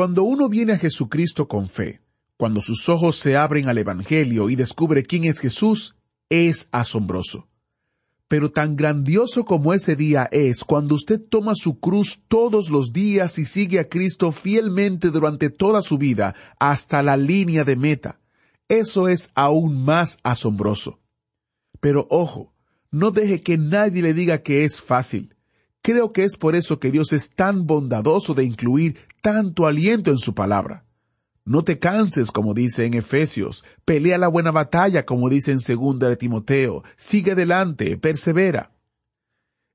[0.00, 2.00] Cuando uno viene a Jesucristo con fe,
[2.38, 5.94] cuando sus ojos se abren al Evangelio y descubre quién es Jesús,
[6.30, 7.48] es asombroso.
[8.26, 13.38] Pero tan grandioso como ese día es cuando usted toma su cruz todos los días
[13.38, 18.20] y sigue a Cristo fielmente durante toda su vida hasta la línea de meta.
[18.68, 20.98] Eso es aún más asombroso.
[21.78, 22.54] Pero ojo,
[22.90, 25.36] no deje que nadie le diga que es fácil.
[25.82, 30.18] Creo que es por eso que Dios es tan bondadoso de incluir tanto aliento en
[30.18, 30.84] su palabra.
[31.44, 36.08] No te canses, como dice en Efesios, pelea la buena batalla, como dice en segunda
[36.08, 38.72] de Timoteo, sigue adelante, persevera.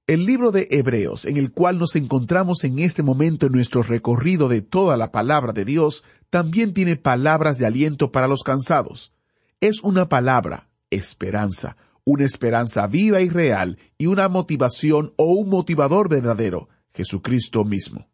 [0.08, 4.48] El libro de Hebreos, en el cual nos encontramos en este momento en nuestro recorrido
[4.48, 9.14] de toda la palabra de Dios, también tiene palabras de aliento para los cansados.
[9.62, 16.08] Es una palabra, esperanza, una esperanza viva y real y una motivación o un motivador
[16.08, 18.08] verdadero, Jesucristo mismo.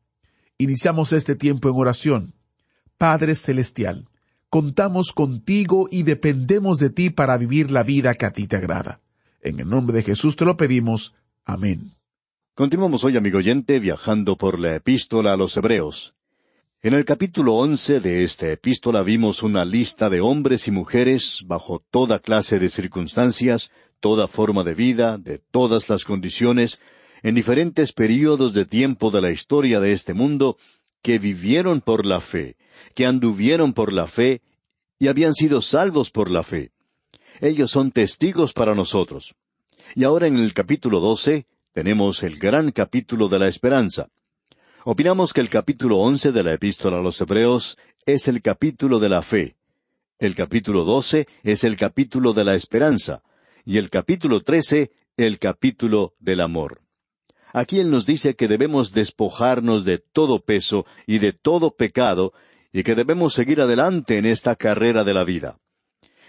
[0.61, 2.33] Iniciamos este tiempo en oración.
[2.99, 4.07] Padre Celestial,
[4.47, 9.01] contamos contigo y dependemos de ti para vivir la vida que a ti te agrada.
[9.41, 11.15] En el nombre de Jesús te lo pedimos.
[11.45, 11.95] Amén.
[12.53, 16.13] Continuamos hoy, amigo oyente, viajando por la epístola a los Hebreos.
[16.83, 21.83] En el capítulo once de esta epístola vimos una lista de hombres y mujeres bajo
[21.89, 26.79] toda clase de circunstancias, toda forma de vida, de todas las condiciones,
[27.23, 30.57] en diferentes períodos de tiempo de la historia de este mundo,
[31.01, 32.57] que vivieron por la fe,
[32.95, 34.41] que anduvieron por la fe
[34.99, 36.71] y habían sido salvos por la fe.
[37.39, 39.35] Ellos son testigos para nosotros.
[39.95, 44.09] Y ahora en el capítulo doce tenemos el gran capítulo de la esperanza.
[44.83, 49.09] Opinamos que el capítulo once de la epístola a los Hebreos es el capítulo de
[49.09, 49.55] la fe.
[50.19, 53.23] El capítulo doce es el capítulo de la esperanza.
[53.65, 56.81] Y el capítulo trece el capítulo del amor.
[57.53, 62.33] Aquí Él nos dice que debemos despojarnos de todo peso y de todo pecado,
[62.73, 65.59] y que debemos seguir adelante en esta carrera de la vida.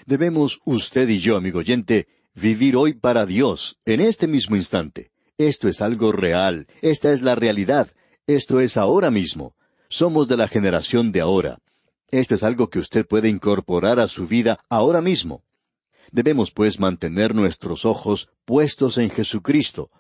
[0.07, 5.11] Debemos usted y yo, amigo oyente, vivir hoy para Dios, en este mismo instante.
[5.39, 7.89] Esto es algo real, esta es la realidad,
[8.27, 9.55] esto es ahora mismo.
[9.89, 11.59] Somos de la generación de ahora.
[12.09, 15.45] Esto es algo que usted puede incorporar a su vida ahora mismo.
[16.11, 19.91] Debemos, pues, mantener nuestros ojos puestos en Jesucristo.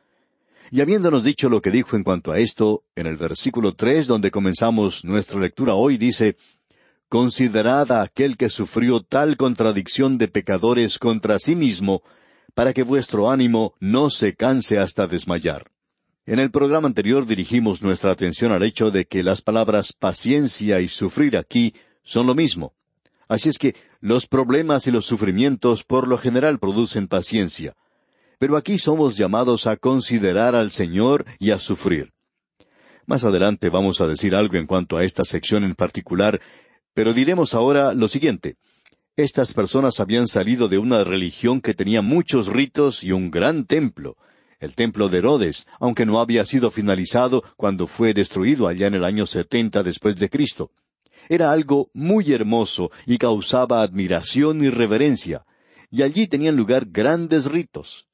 [0.71, 4.31] Y habiéndonos dicho lo que dijo en cuanto a esto, en el versículo tres, donde
[4.31, 6.37] comenzamos nuestra lectura hoy, dice,
[7.09, 12.03] Considerad a aquel que sufrió tal contradicción de pecadores contra sí mismo,
[12.55, 15.71] para que vuestro ánimo no se canse hasta desmayar.
[16.25, 20.89] En el programa anterior dirigimos nuestra atención al hecho de que las palabras paciencia y
[20.89, 22.75] sufrir aquí son lo mismo.
[23.29, 27.75] Así es que los problemas y los sufrimientos por lo general producen paciencia.
[28.43, 32.11] Pero aquí somos llamados a considerar al Señor y a sufrir.
[33.07, 36.41] Más adelante vamos a decir algo en cuanto a esta sección en particular,
[36.93, 38.57] pero diremos ahora lo siguiente.
[39.15, 44.17] Estas personas habían salido de una religión que tenía muchos ritos y un gran templo,
[44.59, 49.05] el templo de Herodes, aunque no había sido finalizado cuando fue destruido allá en el
[49.05, 50.73] año setenta después de Cristo.
[51.29, 55.45] Era algo muy hermoso y causaba admiración y reverencia,
[55.93, 58.09] y allí tenían lugar grandes ritos.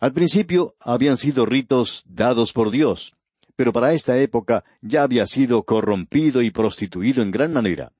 [0.00, 3.14] Al principio habían sido ritos dados por Dios,
[3.56, 7.92] pero para esta época ya había sido corrompido y prostituido en gran manera.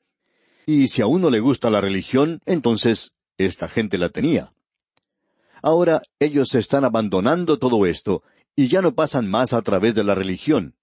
[0.65, 4.53] Y si a uno le gusta la religión, entonces esta gente la tenía.
[5.61, 8.23] Ahora ellos están abandonando todo esto
[8.55, 10.77] y ya no pasan más a través de la religión.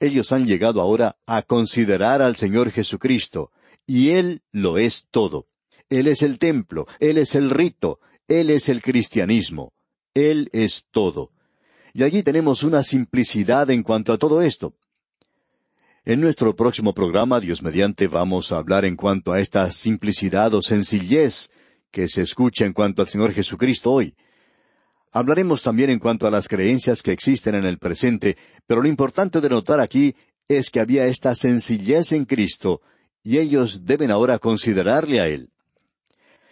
[0.00, 3.50] Ellos han llegado ahora a considerar al Señor Jesucristo,
[3.86, 5.46] y Él lo es todo.
[5.88, 9.72] Él es el templo, Él es el rito, Él es el cristianismo,
[10.18, 11.30] Él es todo.
[11.94, 14.74] Y allí tenemos una simplicidad en cuanto a todo esto.
[16.04, 20.62] En nuestro próximo programa, Dios mediante, vamos a hablar en cuanto a esta simplicidad o
[20.62, 21.50] sencillez
[21.90, 24.14] que se escucha en cuanto al Señor Jesucristo hoy.
[25.12, 28.36] Hablaremos también en cuanto a las creencias que existen en el presente,
[28.66, 30.14] pero lo importante de notar aquí
[30.48, 32.80] es que había esta sencillez en Cristo,
[33.22, 35.50] y ellos deben ahora considerarle a Él.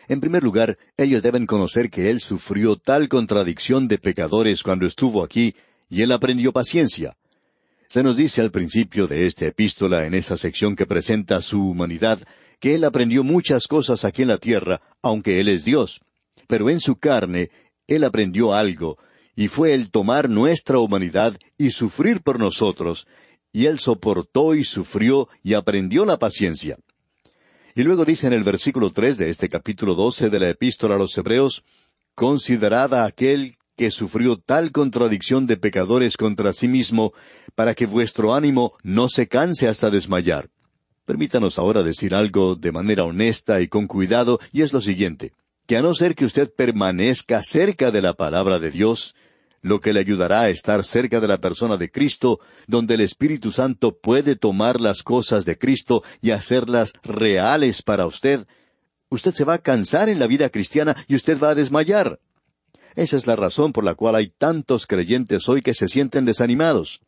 [0.08, 5.22] En primer lugar, ellos deben conocer que Él sufrió tal contradicción de pecadores cuando estuvo
[5.22, 5.54] aquí,
[5.88, 7.16] y Él aprendió paciencia.
[7.88, 12.20] Se nos dice al principio de esta epístola, en esa sección que presenta su humanidad,
[12.60, 16.00] que Él aprendió muchas cosas aquí en la tierra, aunque Él es Dios.
[16.46, 17.50] Pero en su carne,
[17.86, 18.98] Él aprendió algo,
[19.34, 23.06] y fue el tomar nuestra humanidad y sufrir por nosotros,
[23.52, 26.76] y Él soportó y sufrió y aprendió la paciencia.
[27.76, 30.98] Y luego dice en el versículo tres de este capítulo doce de la epístola a
[30.98, 31.62] los Hebreos,
[32.14, 37.12] Considerad a aquel que sufrió tal contradicción de pecadores contra sí mismo,
[37.54, 40.48] para que vuestro ánimo no se canse hasta desmayar.
[41.04, 45.34] Permítanos ahora decir algo de manera honesta y con cuidado, y es lo siguiente,
[45.66, 49.14] que a no ser que usted permanezca cerca de la palabra de Dios,
[49.66, 53.50] lo que le ayudará a estar cerca de la persona de Cristo, donde el Espíritu
[53.50, 58.46] Santo puede tomar las cosas de Cristo y hacerlas reales para usted,
[59.08, 62.20] usted se va a cansar en la vida cristiana y usted va a desmayar.
[62.94, 67.00] Esa es la razón por la cual hay tantos creyentes hoy que se sienten desanimados.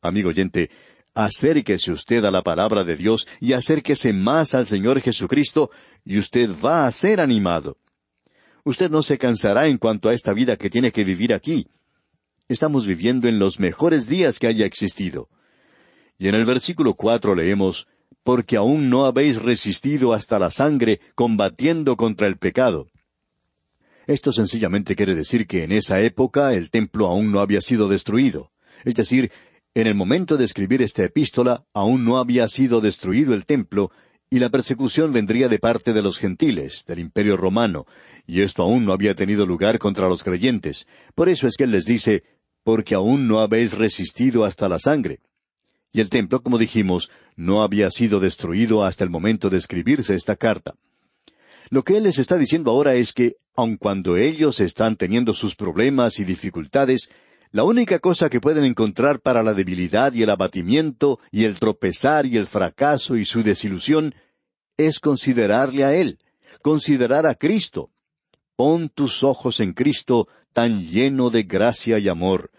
[0.00, 0.70] Amigo oyente,
[1.12, 5.70] acérquese usted a la palabra de Dios y acérquese más al Señor Jesucristo
[6.02, 7.76] y usted va a ser animado.
[8.68, 11.68] Usted no se cansará en cuanto a esta vida que tiene que vivir aquí.
[12.48, 15.30] Estamos viviendo en los mejores días que haya existido.
[16.18, 17.86] Y en el versículo cuatro leemos,
[18.22, 22.88] Porque aún no habéis resistido hasta la sangre combatiendo contra el pecado.
[24.06, 28.50] Esto sencillamente quiere decir que en esa época el templo aún no había sido destruido.
[28.84, 29.32] Es decir,
[29.72, 33.90] en el momento de escribir esta epístola aún no había sido destruido el templo,
[34.30, 37.86] y la persecución vendría de parte de los gentiles, del imperio romano,
[38.28, 40.86] y esto aún no había tenido lugar contra los creyentes.
[41.14, 42.24] Por eso es que él les dice,
[42.62, 45.20] porque aún no habéis resistido hasta la sangre.
[45.92, 50.36] Y el templo, como dijimos, no había sido destruido hasta el momento de escribirse esta
[50.36, 50.74] carta.
[51.70, 55.56] Lo que Él les está diciendo ahora es que, aun cuando ellos están teniendo sus
[55.56, 57.08] problemas y dificultades,
[57.50, 62.26] la única cosa que pueden encontrar para la debilidad y el abatimiento y el tropezar
[62.26, 64.14] y el fracaso y su desilusión
[64.76, 66.18] es considerarle a Él,
[66.60, 67.90] considerar a Cristo.
[68.58, 72.50] Pon tus ojos en Cristo tan lleno de gracia y amor,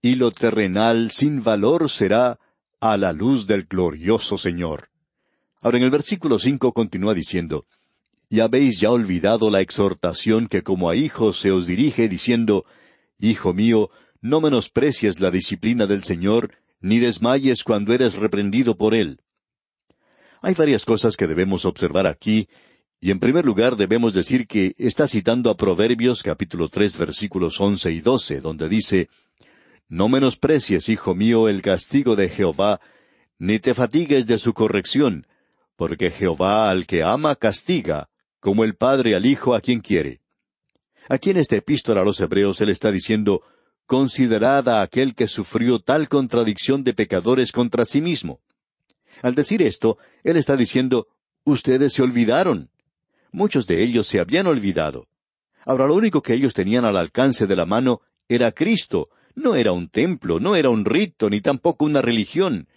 [0.00, 2.38] y lo terrenal sin valor será
[2.78, 4.90] a la luz del glorioso Señor.
[5.60, 7.66] Ahora en el versículo cinco continúa diciendo,
[8.28, 12.64] y habéis ya olvidado la exhortación que como a hijos se os dirige diciendo,
[13.18, 19.18] Hijo mío, no menosprecies la disciplina del Señor, ni desmayes cuando eres reprendido por Él.
[20.42, 22.46] Hay varias cosas que debemos observar aquí,
[23.00, 27.90] y en primer lugar debemos decir que está citando a Proverbios capítulo tres versículos once
[27.90, 29.08] y doce, donde dice,
[29.88, 32.78] No menosprecies, hijo mío, el castigo de Jehová,
[33.38, 35.26] ni te fatigues de su corrección,
[35.76, 40.20] porque Jehová al que ama castiga, como el Padre al Hijo a quien quiere.
[41.08, 43.42] Aquí en esta epístola a los Hebreos él está diciendo,
[43.86, 48.40] Considerad a aquel que sufrió tal contradicción de pecadores contra sí mismo.
[49.22, 51.08] Al decir esto, él está diciendo,
[51.44, 52.70] Ustedes se olvidaron.
[53.32, 55.06] Muchos de ellos se habían olvidado.
[55.64, 59.72] Ahora lo único que ellos tenían al alcance de la mano era Cristo, no era
[59.72, 62.68] un templo, no era un rito, ni tampoco una religión.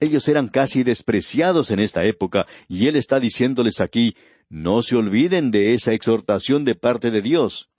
[0.00, 4.16] Ellos eran casi despreciados en esta época, y Él está diciéndoles aquí,
[4.48, 7.70] no se olviden de esa exhortación de parte de Dios.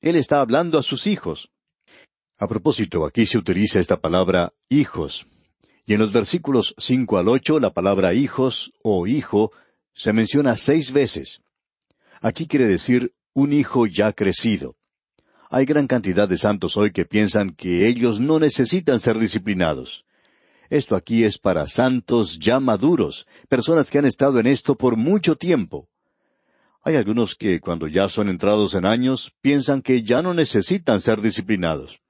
[0.00, 1.50] Él está hablando a sus hijos.
[2.38, 5.26] A propósito, aquí se utiliza esta palabra hijos.
[5.86, 9.52] Y en los versículos cinco al ocho la palabra hijos o hijo
[9.94, 11.40] se menciona seis veces.
[12.26, 14.74] Aquí quiere decir un hijo ya crecido.
[15.48, 20.04] Hay gran cantidad de santos hoy que piensan que ellos no necesitan ser disciplinados.
[20.68, 25.36] Esto aquí es para santos ya maduros, personas que han estado en esto por mucho
[25.36, 25.88] tiempo.
[26.82, 31.20] Hay algunos que cuando ya son entrados en años piensan que ya no necesitan ser
[31.20, 32.00] disciplinados.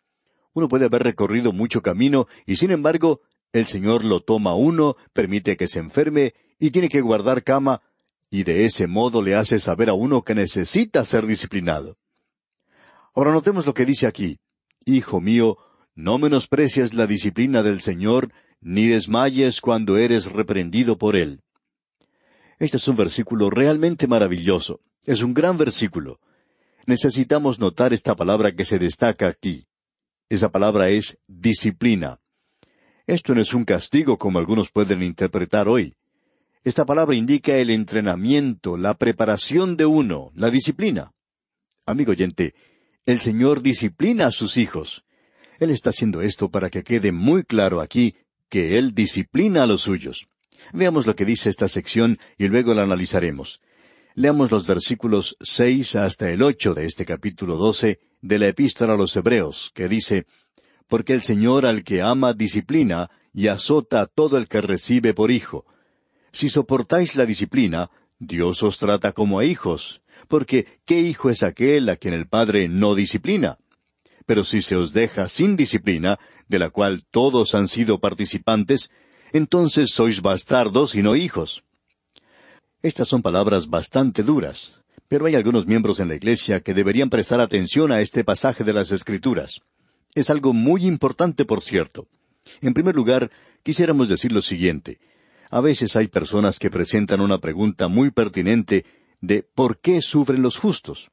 [0.55, 3.21] Uno puede haber recorrido mucho camino y sin embargo
[3.53, 7.83] el Señor lo toma uno, permite que se enferme y tiene que guardar cama
[8.31, 11.97] y de ese modo le hace saber a uno que necesita ser disciplinado.
[13.15, 14.39] Ahora notemos lo que dice aquí.
[14.85, 15.59] Hijo mío,
[15.95, 21.41] no menosprecies la disciplina del Señor, ni desmayes cuando eres reprendido por Él.
[22.59, 24.81] Este es un versículo realmente maravilloso.
[25.05, 26.21] Es un gran versículo.
[26.87, 29.67] Necesitamos notar esta palabra que se destaca aquí.
[30.29, 32.19] Esa palabra es disciplina.
[33.07, 35.97] Esto no es un castigo como algunos pueden interpretar hoy.
[36.67, 41.13] Esta palabra indica el entrenamiento, la preparación de uno, la disciplina.
[41.87, 42.55] Amigo oyente,
[43.05, 45.05] el Señor disciplina a sus hijos.
[45.61, 48.17] Él está haciendo esto para que quede muy claro aquí
[48.49, 50.27] que Él disciplina a los suyos.
[50.73, 53.61] Veamos lo que dice esta sección y luego la analizaremos.
[54.17, 58.97] Leamos los versículos seis hasta el ocho de este capítulo doce de la Epístola a
[58.97, 60.27] los Hebreos, que dice
[60.89, 65.31] porque el Señor al que ama disciplina y azota a todo el que recibe por
[65.31, 65.65] hijo.
[66.37, 71.89] Si soportáis la disciplina, Dios os trata como a hijos, porque ¿qué hijo es aquel
[71.89, 73.57] a quien el Padre no disciplina?
[74.27, 78.91] Pero si se os deja sin disciplina, de la cual todos han sido participantes,
[79.33, 81.65] entonces sois bastardos y no hijos.
[82.83, 87.41] Estas son palabras bastante duras, pero hay algunos miembros en la Iglesia que deberían prestar
[87.41, 89.63] atención a este pasaje de las Escrituras.
[90.15, 92.09] Es algo muy importante, por cierto.
[92.61, 93.31] En primer lugar,
[93.63, 94.99] quisiéramos decir lo siguiente.
[95.57, 98.85] A veces hay personas que presentan una pregunta muy pertinente
[99.23, 101.11] de ¿por qué sufren los justos?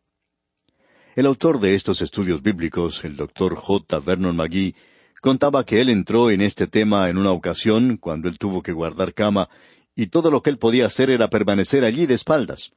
[1.16, 4.02] El autor de estos estudios bíblicos, el doctor J.
[4.02, 4.76] Vernon McGee,
[5.22, 9.14] contaba que él entró en este tema en una ocasión cuando él tuvo que guardar
[9.14, 9.48] cama
[9.96, 12.74] y todo lo que él podía hacer era permanecer allí de espaldas.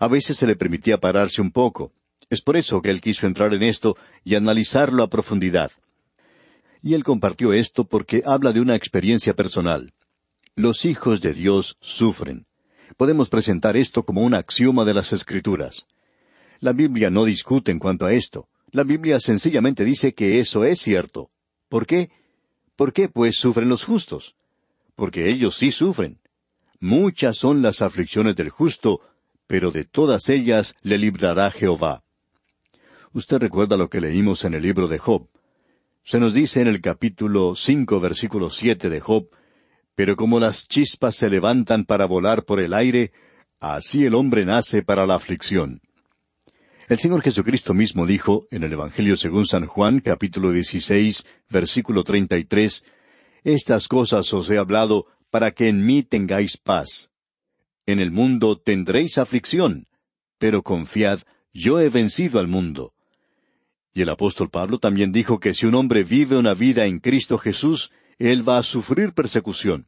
[0.00, 1.92] A veces se le permitía pararse un poco.
[2.30, 5.70] Es por eso que él quiso entrar en esto y analizarlo a profundidad.
[6.82, 9.94] Y él compartió esto porque habla de una experiencia personal.
[10.56, 12.46] Los hijos de Dios sufren.
[12.96, 15.86] Podemos presentar esto como un axioma de las Escrituras.
[16.60, 18.46] La Biblia no discute en cuanto a esto.
[18.70, 21.30] La Biblia sencillamente dice que eso es cierto.
[21.68, 22.12] ¿Por qué?
[22.76, 24.36] ¿Por qué pues sufren los justos?
[24.94, 26.20] Porque ellos sí sufren.
[26.78, 29.00] Muchas son las aflicciones del justo,
[29.48, 32.04] pero de todas ellas le librará Jehová.
[33.12, 35.28] Usted recuerda lo que leímos en el libro de Job.
[36.04, 39.28] Se nos dice en el capítulo cinco versículo siete de Job,
[39.94, 43.12] pero como las chispas se levantan para volar por el aire,
[43.60, 45.80] así el hombre nace para la aflicción.
[46.88, 52.84] El Señor Jesucristo mismo dijo en el Evangelio según San Juan, capítulo 16, versículo 33,
[53.42, 57.10] Estas cosas os he hablado para que en mí tengáis paz.
[57.86, 59.86] En el mundo tendréis aflicción,
[60.38, 61.20] pero confiad,
[61.52, 62.92] yo he vencido al mundo.
[63.94, 67.38] Y el apóstol Pablo también dijo que si un hombre vive una vida en Cristo
[67.38, 69.86] Jesús, él va a sufrir persecución.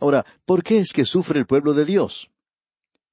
[0.00, 2.30] Ahora, ¿por qué es que sufre el pueblo de Dios?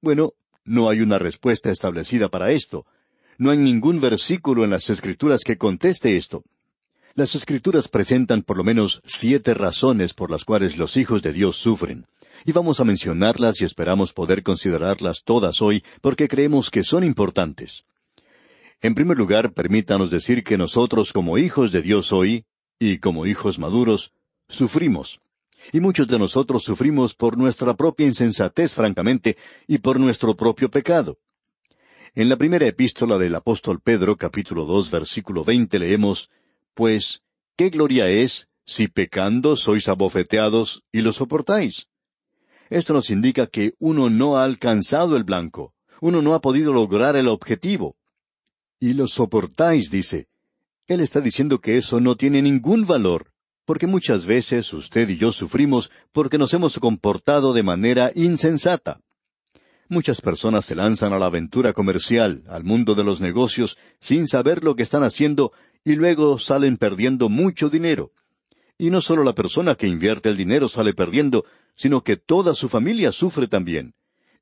[0.00, 0.34] Bueno,
[0.64, 2.86] no hay una respuesta establecida para esto.
[3.38, 6.44] No hay ningún versículo en las Escrituras que conteste esto.
[7.14, 11.56] Las Escrituras presentan por lo menos siete razones por las cuales los hijos de Dios
[11.56, 12.06] sufren,
[12.44, 17.84] y vamos a mencionarlas y esperamos poder considerarlas todas hoy porque creemos que son importantes.
[18.80, 22.44] En primer lugar, permítanos decir que nosotros como hijos de Dios hoy,
[22.78, 24.12] y como hijos maduros,
[24.50, 25.20] sufrimos.
[25.72, 31.18] Y muchos de nosotros sufrimos por nuestra propia insensatez, francamente, y por nuestro propio pecado.
[32.14, 36.28] En la primera epístola del apóstol Pedro, capítulo dos, versículo veinte, leemos,
[36.74, 37.22] Pues,
[37.56, 41.86] ¿qué gloria es si pecando sois abofeteados y lo soportáis?
[42.68, 47.16] Esto nos indica que uno no ha alcanzado el blanco, uno no ha podido lograr
[47.16, 47.96] el objetivo.
[48.78, 50.28] Y lo soportáis, dice.
[50.86, 53.29] Él está diciendo que eso no tiene ningún valor,
[53.70, 59.00] porque muchas veces usted y yo sufrimos porque nos hemos comportado de manera insensata.
[59.88, 64.64] Muchas personas se lanzan a la aventura comercial, al mundo de los negocios, sin saber
[64.64, 65.52] lo que están haciendo
[65.84, 68.10] y luego salen perdiendo mucho dinero.
[68.76, 71.44] Y no solo la persona que invierte el dinero sale perdiendo,
[71.76, 73.94] sino que toda su familia sufre también.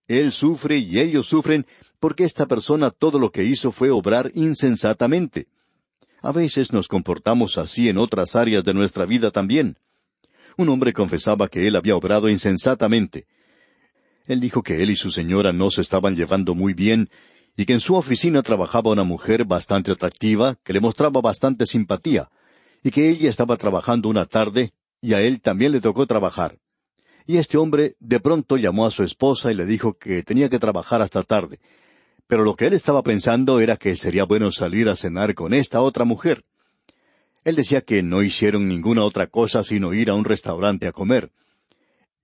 [0.06, 1.66] Él sufre y ellos sufren
[2.00, 5.48] porque esta persona todo lo que hizo fue obrar insensatamente.
[6.20, 9.76] A veces nos comportamos así en otras áreas de nuestra vida también.
[10.56, 13.26] Un hombre confesaba que él había obrado insensatamente.
[14.26, 17.08] Él dijo que él y su señora no se estaban llevando muy bien
[17.56, 22.28] y que en su oficina trabajaba una mujer bastante atractiva que le mostraba bastante simpatía
[22.82, 26.58] y que ella estaba trabajando una tarde y a él también le tocó trabajar.
[27.26, 30.58] Y este hombre de pronto llamó a su esposa y le dijo que tenía que
[30.58, 31.60] trabajar hasta tarde,
[32.28, 35.80] pero lo que él estaba pensando era que sería bueno salir a cenar con esta
[35.80, 36.44] otra mujer.
[37.42, 41.32] Él decía que no hicieron ninguna otra cosa sino ir a un restaurante a comer.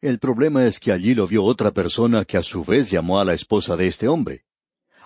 [0.02, 3.24] El problema es que allí lo vio otra persona que a su vez llamó a
[3.24, 4.44] la esposa de este hombre.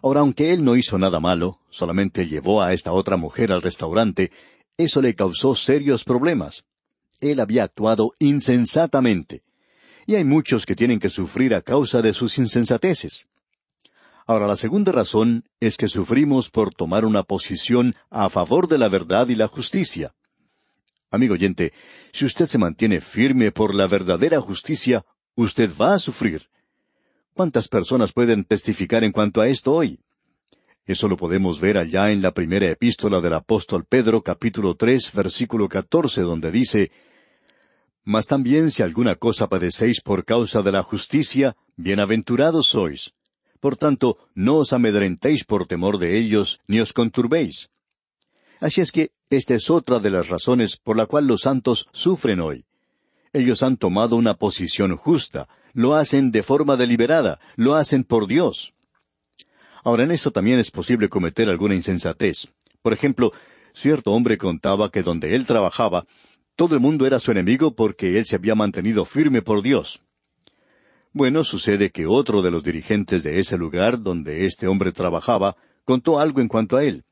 [0.03, 4.33] Ahora, aunque él no hizo nada malo, solamente llevó a esta otra mujer al restaurante,
[4.77, 6.65] eso le causó serios problemas.
[7.21, 9.43] Él había actuado insensatamente.
[10.07, 13.29] Y hay muchos que tienen que sufrir a causa de sus insensateces.
[14.29, 18.91] Ahora, la segunda razón es que sufrimos por tomar una posición a favor de la
[18.91, 20.15] verdad y la justicia.
[21.11, 21.73] Amigo oyente,
[22.13, 25.03] si usted se mantiene firme por la verdadera justicia,
[25.35, 26.51] usted va a sufrir.
[27.33, 29.99] ¿Cuántas personas pueden testificar en cuanto a esto hoy?
[30.85, 35.71] Eso lo podemos ver allá en la primera epístola del apóstol Pedro, capítulo tres, versículo
[35.71, 36.91] catorce, donde dice
[38.05, 43.15] Mas también si alguna cosa padecéis por causa de la justicia, bienaventurados sois.
[43.61, 47.71] Por tanto, no os amedrentéis por temor de ellos, ni os conturbéis.
[48.61, 52.41] Así es que Esta es otra de las razones por la cual los santos sufren
[52.41, 52.65] hoy.
[53.35, 58.73] Ellos han tomado una posición justa, lo hacen de forma deliberada, lo hacen por Dios.
[59.85, 62.49] Ahora en esto también es posible cometer alguna insensatez.
[62.81, 63.33] Por ejemplo,
[63.75, 66.07] cierto hombre contaba que donde él trabajaba,
[66.57, 70.01] todo el mundo era su enemigo porque él se había mantenido firme por Dios.
[71.13, 76.21] Bueno, sucede que otro de los dirigentes de ese lugar donde este hombre trabajaba contó
[76.21, 77.05] algo en cuanto a él.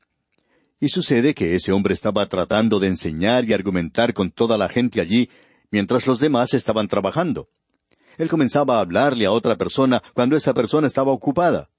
[0.79, 5.01] Y sucede que ese hombre estaba tratando de enseñar y argumentar con toda la gente
[5.01, 5.29] allí
[5.71, 7.49] mientras los demás estaban trabajando.
[8.17, 11.69] Él comenzaba a hablarle a otra persona cuando esa persona estaba ocupada.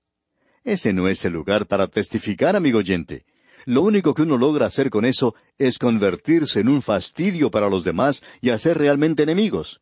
[0.64, 3.24] Ese no es el lugar para testificar, amigo oyente.
[3.64, 7.84] Lo único que uno logra hacer con eso es convertirse en un fastidio para los
[7.84, 9.80] demás y hacer realmente enemigos.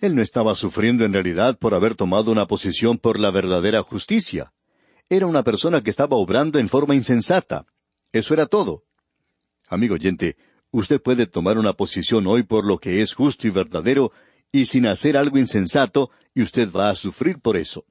[0.00, 4.52] Él no estaba sufriendo en realidad por haber tomado una posición por la verdadera justicia.
[5.08, 7.66] Era una persona que estaba obrando en forma insensata.
[8.12, 8.84] Eso era todo.
[9.68, 10.36] Amigo oyente,
[10.70, 14.12] usted puede tomar una posición hoy por lo que es justo y verdadero
[14.52, 17.84] y sin hacer algo insensato, y usted va a sufrir por eso.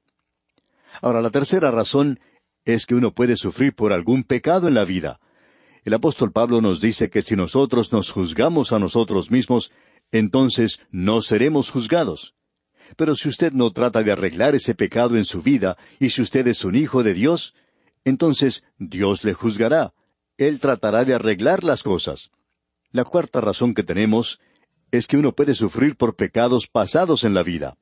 [1.00, 2.20] Ahora, la tercera razón
[2.64, 5.20] es que uno puede sufrir por algún pecado en la vida.
[5.84, 9.72] El apóstol Pablo nos dice que si nosotros nos juzgamos a nosotros mismos,
[10.12, 12.34] entonces no seremos juzgados.
[12.96, 16.46] Pero si usted no trata de arreglar ese pecado en su vida, y si usted
[16.48, 17.54] es un hijo de Dios,
[18.04, 19.92] entonces Dios le juzgará.
[20.38, 22.30] Él tratará de arreglar las cosas.
[22.90, 24.40] La cuarta razón que tenemos
[24.90, 27.76] es que uno puede sufrir por pecados pasados en la vida.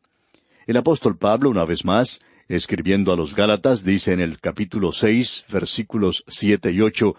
[0.67, 5.45] El apóstol Pablo, una vez más, escribiendo a los Gálatas, dice en el capítulo seis,
[5.51, 7.17] versículos siete y ocho,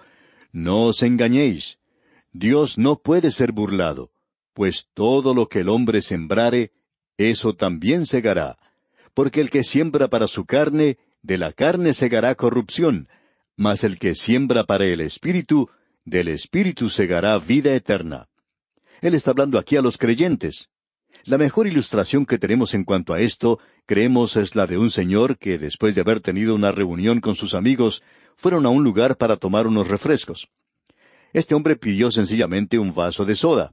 [0.51, 1.79] No os engañéis.
[2.31, 4.11] Dios no puede ser burlado,
[4.59, 6.73] pues todo lo que el hombre sembrare,
[7.15, 8.57] eso también segará.
[9.13, 13.07] Porque el que siembra para su carne, de la carne segará corrupción,
[13.55, 15.69] mas el que siembra para el Espíritu,
[16.03, 18.27] del Espíritu segará vida eterna.
[18.99, 20.67] Él está hablando aquí a los creyentes.
[21.23, 25.37] La mejor ilustración que tenemos en cuanto a esto, creemos, es la de un señor
[25.37, 28.03] que, después de haber tenido una reunión con sus amigos,
[28.35, 30.49] fueron a un lugar para tomar unos refrescos.
[31.31, 33.71] Este hombre pidió sencillamente un vaso de soda.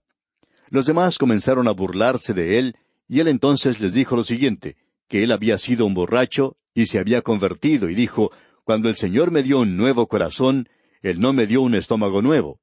[0.70, 2.76] Los demás comenzaron a burlarse de él,
[3.08, 4.76] y él entonces les dijo lo siguiente,
[5.08, 8.32] que él había sido un borracho y se había convertido, y dijo,
[8.64, 10.68] Cuando el Señor me dio un nuevo corazón,
[11.02, 12.58] Él no me dio un estómago nuevo.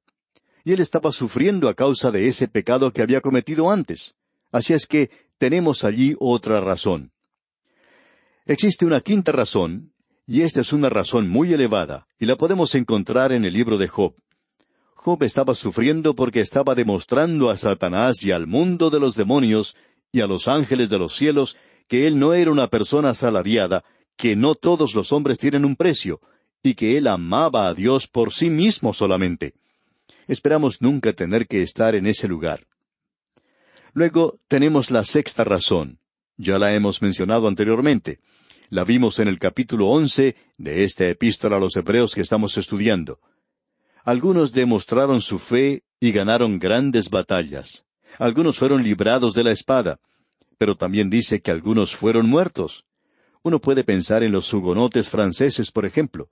[0.64, 4.14] Y él estaba sufriendo a causa de ese pecado que había cometido antes.
[4.52, 7.12] Así es que tenemos allí otra razón.
[8.46, 9.92] Existe una quinta razón,
[10.26, 13.88] y esta es una razón muy elevada, y la podemos encontrar en el libro de
[13.88, 14.14] Job.
[15.04, 19.76] Job estaba sufriendo porque estaba demostrando a Satanás y al mundo de los demonios
[20.10, 23.84] y a los ángeles de los cielos que él no era una persona asalariada,
[24.16, 26.22] que no todos los hombres tienen un precio,
[26.62, 29.52] y que él amaba a Dios por sí mismo solamente.
[30.26, 32.66] Esperamos nunca tener que estar en ese lugar.
[33.92, 35.98] Luego tenemos la sexta razón.
[36.38, 38.20] Ya la hemos mencionado anteriormente.
[38.70, 43.20] La vimos en el capítulo once de esta epístola a los Hebreos que estamos estudiando.
[44.04, 47.84] Algunos demostraron su fe y ganaron grandes batallas.
[48.18, 49.98] Algunos fueron librados de la espada.
[50.58, 52.84] Pero también dice que algunos fueron muertos.
[53.42, 56.28] Uno puede pensar en los hugonotes franceses, por ejemplo.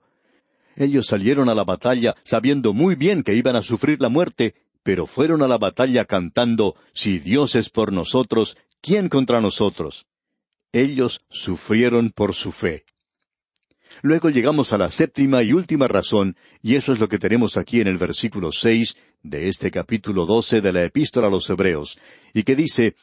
[0.75, 5.07] Ellos salieron a la batalla sabiendo muy bien que iban a sufrir la muerte, pero
[5.07, 10.05] fueron a la batalla cantando, Si Dios es por nosotros, ¿quién contra nosotros?
[10.71, 12.85] Ellos sufrieron por su fe.
[14.01, 17.81] Luego llegamos a la séptima y última razón, y eso es lo que tenemos aquí
[17.81, 21.97] en el versículo seis de este capítulo doce de la Epístola a los Hebreos,
[22.33, 22.95] y que dice,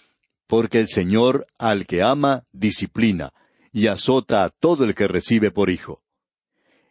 [0.46, 3.32] Porque el Señor al que ama disciplina,
[3.72, 6.02] y azota a todo el que recibe por hijo.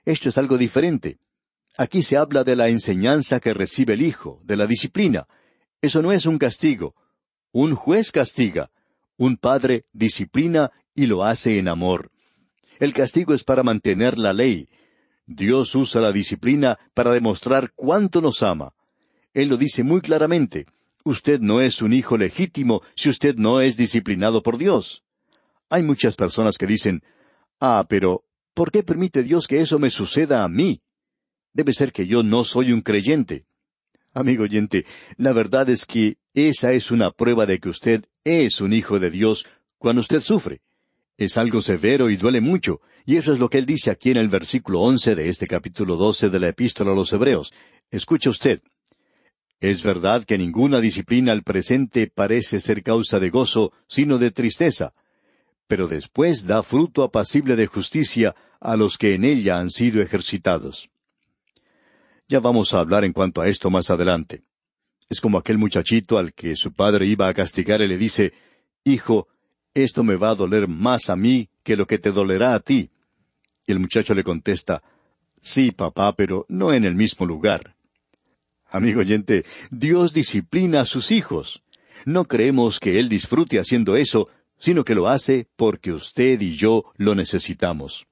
[0.05, 1.19] Esto es algo diferente.
[1.77, 5.27] Aquí se habla de la enseñanza que recibe el Hijo, de la disciplina.
[5.81, 6.95] Eso no es un castigo.
[7.51, 8.71] Un juez castiga.
[9.17, 12.11] Un padre disciplina y lo hace en amor.
[12.79, 14.69] El castigo es para mantener la ley.
[15.27, 18.73] Dios usa la disciplina para demostrar cuánto nos ama.
[19.33, 20.65] Él lo dice muy claramente.
[21.03, 25.03] Usted no es un hijo legítimo si usted no es disciplinado por Dios.
[25.69, 27.03] Hay muchas personas que dicen,
[27.59, 30.81] Ah, pero ¿por qué permite Dios que eso me suceda a mí?
[31.53, 33.45] Debe ser que yo no soy un creyente.
[34.13, 34.85] Amigo oyente,
[35.17, 39.11] la verdad es que esa es una prueba de que usted es un hijo de
[39.11, 39.45] Dios
[39.77, 40.61] cuando usted sufre.
[41.19, 44.15] Es algo severo y duele mucho, y eso es lo que él dice aquí en
[44.15, 47.51] el versículo once de este capítulo doce de la Epístola a los Hebreos.
[47.91, 48.61] Escuche usted.
[49.59, 54.93] Es verdad que ninguna disciplina al presente parece ser causa de gozo, sino de tristeza,
[55.67, 60.89] pero después da fruto apacible de justicia a los que en ella han sido ejercitados.
[62.29, 64.43] Ya vamos a hablar en cuanto a esto más adelante.
[65.09, 68.31] Es como aquel muchachito al que su padre iba a castigar y le dice,
[68.85, 69.27] Hijo,
[69.83, 72.89] esto me va a doler más a mí que lo que te dolerá a ti.
[73.65, 74.81] Y el muchacho le contesta,
[75.41, 77.75] Sí, papá, pero no en el mismo lugar.
[78.69, 81.63] Amigo oyente, Dios disciplina a sus hijos.
[82.05, 86.83] No creemos que Él disfrute haciendo eso, sino que lo hace porque usted y yo
[86.97, 88.05] lo necesitamos.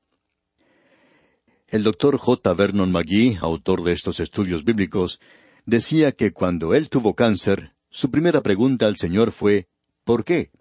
[1.68, 2.54] El doctor J.
[2.54, 5.20] Vernon McGee, autor de estos estudios bíblicos,
[5.66, 9.68] decía que cuando él tuvo cáncer, su primera pregunta al Señor fue
[10.06, 10.52] ¿por qué?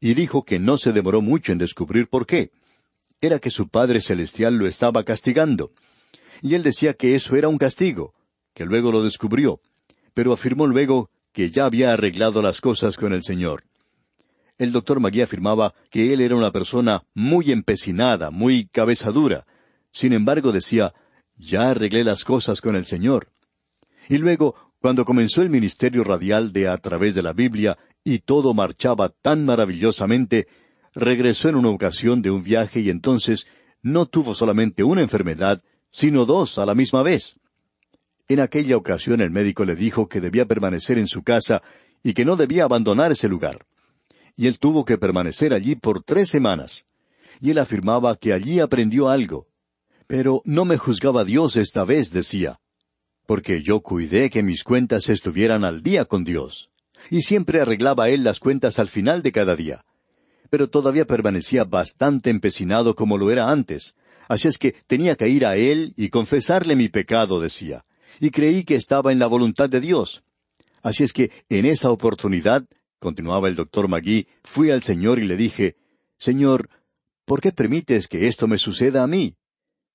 [0.00, 2.50] Y dijo que no se demoró mucho en descubrir por qué.
[3.20, 5.72] Era que su Padre Celestial lo estaba castigando.
[6.40, 8.14] Y él decía que eso era un castigo,
[8.54, 9.60] que luego lo descubrió,
[10.14, 13.64] pero afirmó luego que ya había arreglado las cosas con el Señor.
[14.56, 19.46] El doctor Magui afirmaba que él era una persona muy empecinada, muy cabezadura.
[19.92, 20.94] Sin embargo, decía,
[21.36, 23.28] ya arreglé las cosas con el Señor.
[24.08, 28.54] Y luego, cuando comenzó el ministerio radial de A través de la Biblia y todo
[28.54, 30.46] marchaba tan maravillosamente,
[30.94, 33.46] regresó en una ocasión de un viaje y entonces
[33.82, 37.36] no tuvo solamente una enfermedad, sino dos a la misma vez.
[38.28, 41.62] En aquella ocasión el médico le dijo que debía permanecer en su casa
[42.02, 43.66] y que no debía abandonar ese lugar.
[44.36, 46.86] Y él tuvo que permanecer allí por tres semanas.
[47.40, 49.46] Y él afirmaba que allí aprendió algo.
[50.06, 52.60] Pero no me juzgaba Dios esta vez, decía,
[53.26, 56.70] porque yo cuidé que mis cuentas estuvieran al día con Dios.
[57.10, 59.84] Y siempre arreglaba él las cuentas al final de cada día.
[60.50, 63.96] Pero todavía permanecía bastante empecinado como lo era antes.
[64.28, 67.84] Así es que tenía que ir a él y confesarle mi pecado, decía
[68.20, 70.22] y creí que estaba en la voluntad de Dios.
[70.82, 72.66] Así es que en esa oportunidad,
[72.98, 75.76] continuaba el doctor Magui, fui al Señor y le dije,
[76.18, 76.68] Señor,
[77.24, 79.36] ¿por qué permites que esto me suceda a mí?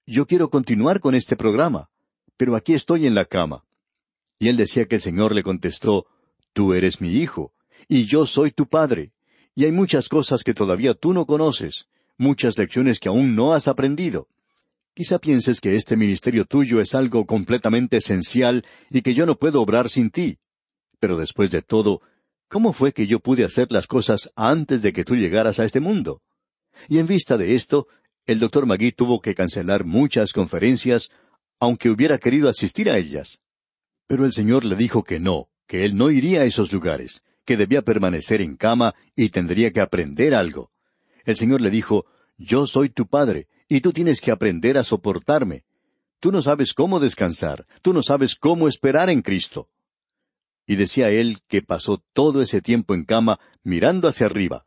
[0.06, 1.90] Yo quiero continuar con este programa,
[2.38, 3.66] pero aquí estoy en la cama.
[4.40, 6.08] Y él decía que el Señor le contestó,
[6.54, 7.52] Tú eres mi hijo,
[7.88, 9.12] y yo soy tu padre,
[9.56, 11.88] y hay muchas cosas que todavía tú no conoces,
[12.18, 14.28] muchas lecciones que aún no has aprendido.
[14.94, 19.62] Quizá pienses que este ministerio tuyo es algo completamente esencial y que yo no puedo
[19.62, 20.38] obrar sin ti.
[21.00, 22.02] Pero después de todo,
[22.48, 25.80] ¿cómo fue que yo pude hacer las cosas antes de que tú llegaras a este
[25.80, 26.22] mundo?
[26.88, 27.88] Y en vista de esto,
[28.26, 31.10] el doctor Magui tuvo que cancelar muchas conferencias,
[31.60, 33.42] aunque hubiera querido asistir a ellas.
[34.06, 37.58] Pero el Señor le dijo que no, que él no iría a esos lugares, que
[37.58, 40.72] debía permanecer en cama y tendría que aprender algo.
[41.26, 42.06] El Señor le dijo,
[42.38, 45.64] Yo soy tu Padre, y tú tienes que aprender a soportarme.
[46.20, 49.68] Tú no sabes cómo descansar, tú no sabes cómo esperar en Cristo.
[50.66, 54.64] Y decía él que pasó todo ese tiempo en cama mirando hacia arriba.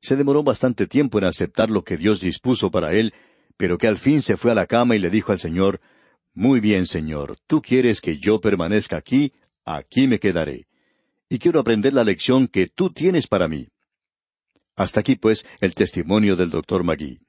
[0.00, 3.14] Se demoró bastante tiempo en aceptar lo que Dios dispuso para él,
[3.56, 5.80] pero que al fin se fue a la cama y le dijo al Señor,
[6.34, 9.32] Muy bien, Señor, tú quieres que yo permanezca aquí,
[9.64, 10.66] aquí me quedaré.
[11.28, 13.68] Y quiero aprender la lección que tú tienes para mí.
[14.76, 17.20] Hasta aquí, pues, el testimonio del doctor Magui.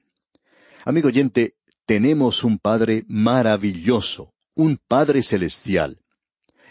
[0.84, 1.54] Amigo oyente,
[1.86, 6.00] tenemos un Padre maravilloso, un Padre celestial.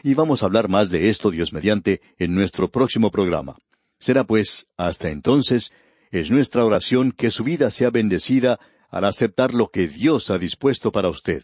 [0.03, 3.57] Y vamos a hablar más de esto, Dios mediante, en nuestro próximo programa.
[3.99, 5.71] Será pues, hasta entonces,
[6.11, 10.91] es nuestra oración que su vida sea bendecida al aceptar lo que Dios ha dispuesto
[10.91, 11.43] para usted.